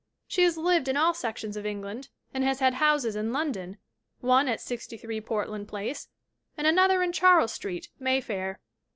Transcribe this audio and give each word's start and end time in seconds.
She 0.27 0.41
has 0.41 0.57
lived 0.57 0.87
in 0.87 0.97
all 0.97 1.13
sections 1.13 1.55
of 1.55 1.63
England 1.63 2.09
and 2.33 2.43
has 2.43 2.57
had 2.59 2.73
houses 2.73 3.15
in 3.15 3.31
London; 3.31 3.77
one 4.19 4.47
at 4.47 4.59
63 4.59 5.21
Portland 5.21 5.67
Place, 5.67 6.07
and 6.57 6.65
another 6.65 7.03
in 7.03 7.11
Charles 7.13 7.51
Street, 7.53 7.89
Mayfair. 7.99 8.59